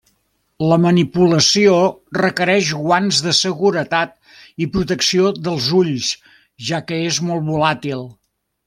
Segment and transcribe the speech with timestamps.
[0.69, 1.75] La manipulació
[2.17, 4.17] requereix guants de seguretat
[4.67, 6.11] i protecció dels ulls,
[6.71, 8.09] ja que és molt volàtil.